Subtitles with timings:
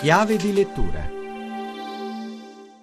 [0.00, 1.17] Chiave di lettura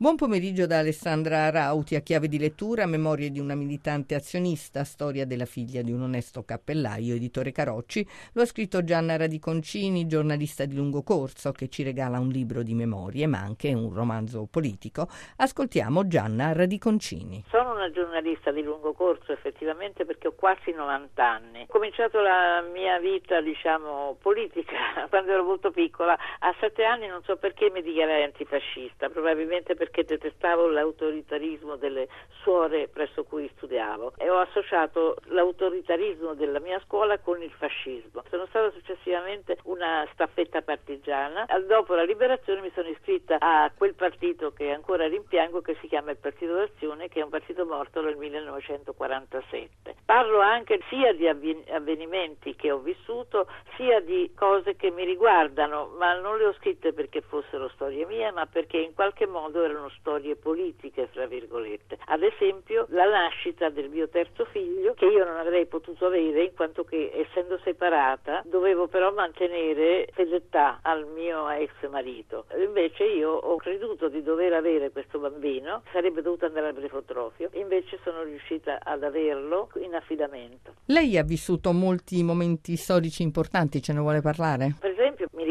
[0.00, 5.26] Buon pomeriggio da Alessandra Rauti a chiave di lettura, Memorie di una militante azionista, storia
[5.26, 8.08] della figlia di un onesto cappellaio, editore Carocci.
[8.32, 12.72] Lo ha scritto Gianna Radiconcini, giornalista di lungo corso, che ci regala un libro di
[12.72, 15.06] memorie, ma anche un romanzo politico.
[15.36, 17.44] Ascoltiamo Gianna Radiconcini.
[17.50, 21.60] Sono una giornalista di lungo corso effettivamente perché ho quasi 90 anni.
[21.64, 26.18] Ho cominciato la mia vita, diciamo, politica quando ero molto piccola.
[26.38, 32.08] A sette anni non so perché mi dichiarai antifascista, probabilmente perché perché detestavo l'autoritarismo delle
[32.42, 38.22] suore presso cui studiavo e ho associato l'autoritarismo della mia scuola con il fascismo.
[38.30, 41.44] Sono stata successivamente una staffetta partigiana.
[41.66, 46.12] Dopo la liberazione mi sono iscritta a quel partito che ancora rimpiango che si chiama
[46.12, 49.96] il Partito d'Azione che è un partito morto nel 1947.
[50.04, 56.14] Parlo anche sia di avvenimenti che ho vissuto sia di cose che mi riguardano, ma
[56.14, 59.88] non le ho scritte perché fossero storie mie, ma perché in qualche modo erano erano
[59.98, 61.98] storie politiche, fra virgolette.
[62.06, 66.54] Ad esempio la nascita del mio terzo figlio, che io non avrei potuto avere in
[66.54, 72.44] quanto che essendo separata dovevo però mantenere fedeltà al mio ex marito.
[72.58, 77.98] Invece io ho creduto di dover avere questo bambino, sarebbe dovuto andare al brefotrofio, invece
[78.04, 80.74] sono riuscita ad averlo in affidamento.
[80.86, 84.74] Lei ha vissuto molti momenti storici importanti, ce ne vuole parlare?
[84.78, 84.89] Per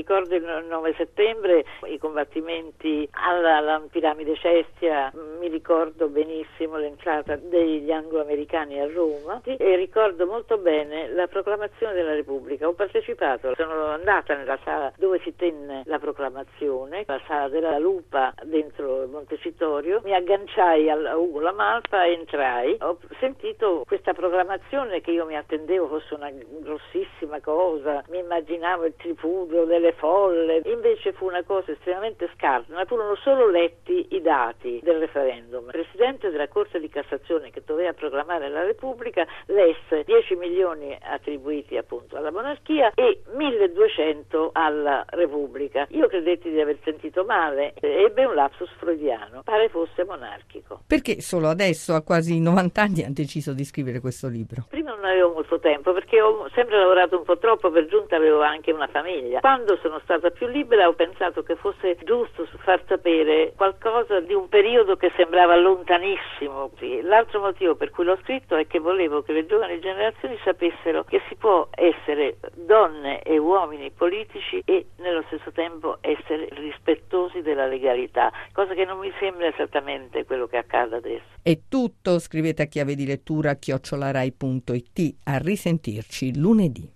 [0.09, 7.91] ricordo il 9 settembre i combattimenti alla, alla piramide Cestia, mi ricordo benissimo l'entrata degli
[7.91, 12.67] angloamericani a Roma e ricordo molto bene la proclamazione della Repubblica.
[12.67, 18.33] Ho partecipato, sono andata nella sala dove si tenne la proclamazione, la sala della Lupa
[18.43, 22.77] dentro Montecitorio, mi agganciai a Ugo La Malfa e entrai.
[22.81, 28.93] Ho sentito questa proclamazione che io mi attendevo fosse una grossissima cosa, mi immaginavo il
[28.97, 34.81] tripudio delle folle, invece fu una cosa estremamente scarsa, ma furono solo letti i dati
[34.83, 34.99] del
[35.29, 35.65] referendum.
[35.65, 41.77] Il Presidente della Corte di Cassazione che doveva proclamare la Repubblica lesse 10 milioni attribuiti
[41.77, 45.85] appunto alla monarchia e 1200 alla Repubblica.
[45.91, 50.81] Io credetti di aver sentito male, ebbe un lapsus freudiano, pare fosse monarchico.
[50.87, 54.65] Perché solo adesso, a quasi 90 anni, ha deciso di scrivere questo libro?
[54.69, 58.41] Prima non avevo molto tempo perché ho sempre lavorato un po' troppo, per giunta avevo
[58.41, 59.39] anche una famiglia.
[59.39, 64.49] Quando sono stata più libera ho pensato che fosse giusto far sapere qualcosa di un
[64.49, 66.71] periodo che sembrava lontanissimo.
[67.03, 71.21] L'altro motivo per cui l'ho scritto è che volevo che le giovani generazioni sapessero che
[71.27, 78.31] si può essere donne e uomini politici e nello stesso tempo essere rispettosi della legalità,
[78.53, 81.25] cosa che non mi sembra esattamente quello che accade adesso.
[81.41, 85.15] È tutto, scrivete a chiave di lettura chiocciolarai.it.
[85.25, 86.87] A risentirci lunedì.